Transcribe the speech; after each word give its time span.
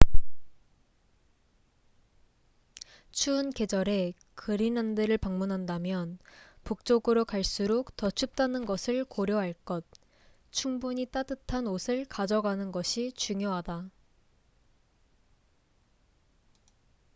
추운 3.11 3.51
계절에 3.51 4.15
그린란드를 4.33 5.19
방문한다면북쪽으로 5.19 7.23
갈수록 7.25 7.95
더 7.97 8.09
춥다는 8.09 8.65
것을 8.65 9.05
고려할 9.05 9.53
것 9.63 9.85
충분히 10.49 11.05
따뜻한 11.05 11.67
옷을 11.67 12.05
가져가는 12.05 12.71
것이 12.71 13.11
중요하다 13.11 13.91